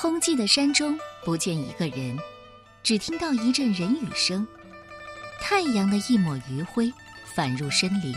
[0.00, 2.16] 空寂的山中不见一个人，
[2.84, 4.46] 只听到一阵人语声。
[5.40, 6.88] 太阳的一抹余晖
[7.34, 8.14] 反入深林，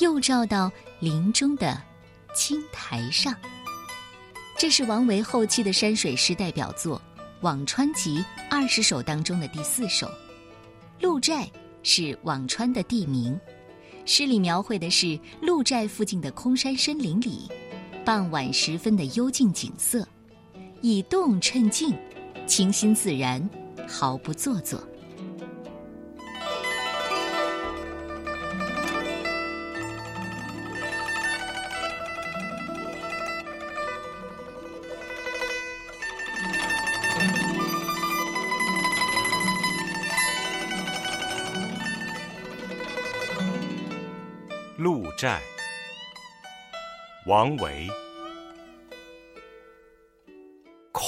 [0.00, 1.80] 又照到林中的。
[2.34, 3.32] 青苔上，
[4.58, 7.00] 这是王维后期的山水诗代表作
[7.40, 8.18] 《辋川集》
[8.50, 10.10] 二十首当中的第四首。
[11.00, 11.48] 鹿寨
[11.84, 13.38] 是辋川的地名，
[14.04, 17.48] 诗里描绘的是鹿寨附近的空山深林里，
[18.04, 20.06] 傍晚时分的幽静景色，
[20.82, 21.96] 以动衬静，
[22.46, 23.48] 清新自然，
[23.88, 24.80] 毫不做作。
[44.76, 45.40] 鹿寨，
[47.26, 47.88] 王维。